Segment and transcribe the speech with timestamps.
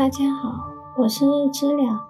[0.00, 0.54] 大家好，
[0.96, 2.06] 我是知了。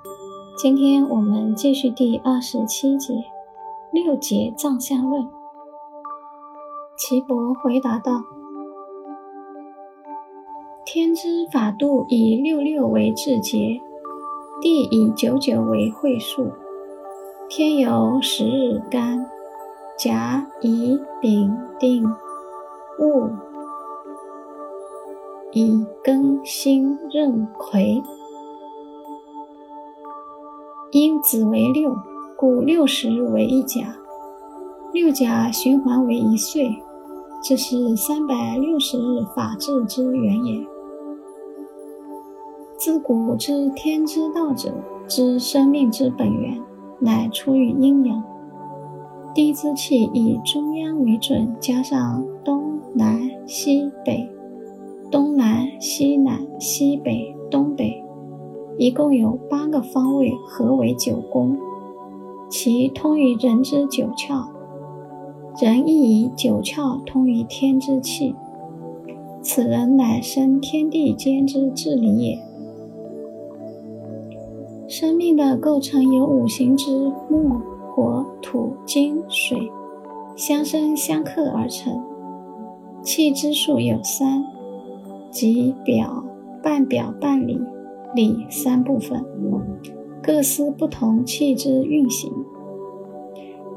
[0.56, 3.24] 今天我们继续第二十七节
[3.90, 5.28] 六节藏相论。
[6.96, 8.22] 岐伯回答道
[10.86, 13.80] ：“天之法度以六六为至节，
[14.60, 16.52] 地以九九为会数。
[17.48, 19.26] 天有十日干，
[19.98, 22.04] 甲乙丙丁
[23.00, 23.30] 戊。”
[25.52, 28.00] 以庚辛壬癸，
[30.92, 31.96] 因子为六，
[32.36, 33.96] 故六十为一甲，
[34.92, 36.76] 六甲循环为一岁，
[37.42, 40.64] 这是三百六十日法治之源也。
[42.76, 44.72] 自古之天之道者，
[45.08, 46.62] 知生命之本源，
[47.00, 48.22] 乃出于阴阳。
[49.34, 54.39] 地之气以中央为准，加上东南西北。
[58.90, 61.56] 一共有八个方位，合为九宫。
[62.48, 64.48] 其通于人之九窍，
[65.62, 68.34] 人亦以九窍通于天之气。
[69.42, 72.36] 此人乃生天地间之至理也。
[74.88, 77.60] 生命的构成由五行之木、
[77.94, 79.70] 火、土、金、水
[80.34, 82.02] 相生相克而成，
[83.04, 84.44] 气之数有三。
[85.30, 86.24] 即表、
[86.60, 87.60] 半表、半里、
[88.14, 89.24] 里三部分，
[90.22, 92.32] 各司不同气之运行。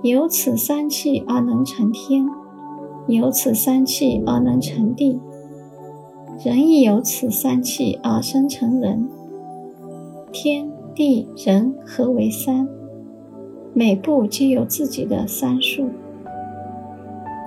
[0.01, 2.25] 由此三气而能成天，
[3.07, 5.19] 由此三气而能成地，
[6.43, 9.07] 人亦由此三气而生成人。
[10.31, 12.67] 天地人合为三，
[13.73, 15.89] 每部皆有自己的三数。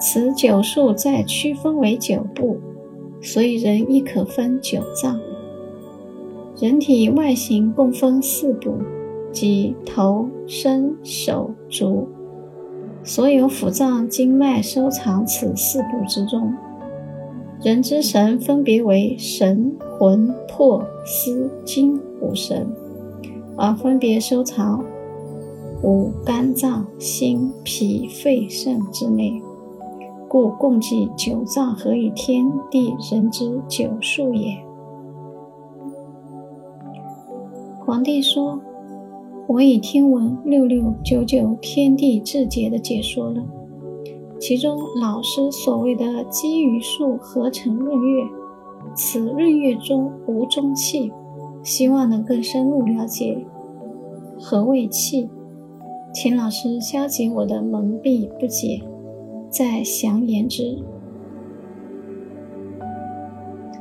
[0.00, 2.58] 此九数再区分为九部。
[3.22, 5.18] 所以人亦可分九脏。
[6.58, 8.76] 人体外形共分四部，
[9.30, 12.08] 即头、身、手、足。
[13.04, 16.54] 所有腑脏经脉收藏此四部之中。
[17.62, 22.66] 人之神分别为神、魂、魄、思、精五神，
[23.56, 24.82] 而分别收藏
[25.82, 29.42] 五肝脏、心、脾、肺、肾之内。
[30.26, 34.65] 故共计九脏合以天地人之九数也。
[37.86, 38.60] 皇帝说
[39.46, 43.40] ：“我已听闻六六九九天地至节的解说了，
[44.40, 48.24] 其中老师所谓的积余数合成闰月，
[48.96, 51.12] 此闰月中无中气，
[51.62, 53.46] 希望能更深入了解
[54.40, 55.30] 何谓气，
[56.12, 58.82] 请老师消解我的蒙蔽不解。”
[59.48, 60.76] 再详言之。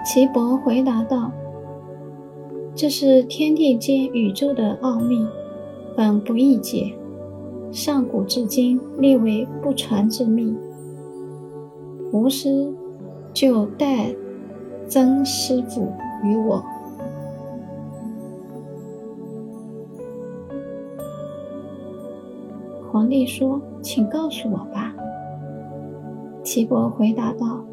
[0.05, 1.31] 岐伯回答道
[2.75, 5.25] ：“这是天地间宇宙的奥秘，
[5.95, 6.93] 本不易解，
[7.71, 10.53] 上古至今列为不传之秘。
[12.11, 12.73] 吾师
[13.33, 14.13] 就代
[14.89, 15.93] 曾师傅
[16.25, 16.61] 于我。”
[22.91, 24.93] 皇帝说：“请告诉我吧。”
[26.43, 27.63] 岐伯回答道：“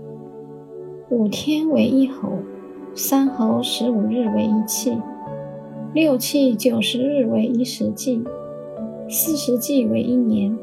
[1.10, 2.38] 五天为一候，
[2.94, 4.98] 三候十五日为一气，
[5.94, 8.22] 六气九十日为一时季，
[9.08, 10.54] 四十季为一年。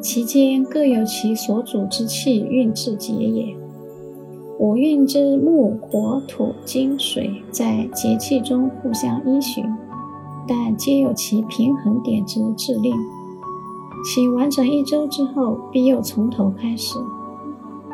[0.00, 3.56] 其间各有其所主之气运至节也。
[4.60, 9.64] 五运之木、火、土、金、水，在节气中互相依循，
[10.46, 12.94] 但皆有其平衡点之制令。
[14.04, 16.94] 其完成一周之后，必又从头开始。”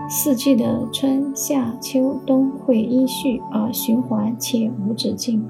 [0.07, 5.43] 四季的春夏秋冬会依序而循环，且无止境。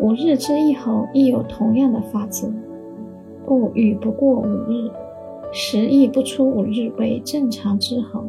[0.00, 2.48] 五日之一候亦有同样的法则，
[3.44, 4.90] 故雨不过五日，
[5.52, 8.24] 时亦不出五日为正常之候。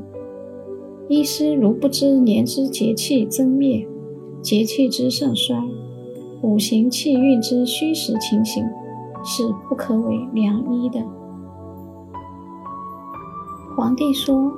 [1.08, 3.88] 医师如不知年之节气增灭、
[4.42, 5.56] 节气之盛衰、
[6.42, 8.66] 五行气运之虚实情形，
[9.24, 11.00] 是不可为良医的。
[13.78, 14.52] 皇帝说。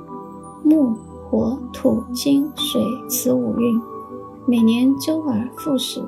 [0.64, 0.96] 木、
[1.30, 3.82] 火、土、金、水，此五运，
[4.46, 6.02] 每年周而复始。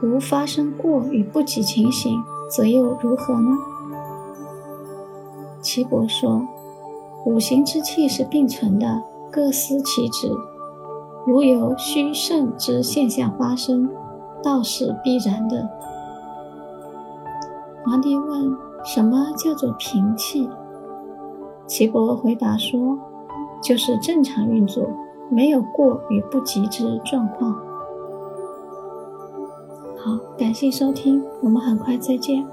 [0.00, 3.58] 如发生过与不及情形，则又如何呢？
[5.60, 6.46] 岐伯说
[7.26, 10.32] ：“五行之气是并存的，各司其职。
[11.26, 13.90] 如有虚盛之现象发生，
[14.40, 15.68] 倒是必然的。”
[17.84, 18.56] 皇帝问
[18.86, 20.48] ：“什么叫做平气？”
[21.66, 22.96] 岐伯回答说。
[23.62, 24.88] 就是正常运作，
[25.28, 27.52] 没有过与不及之状况。
[29.96, 32.46] 好，感谢收听，我们很快再见。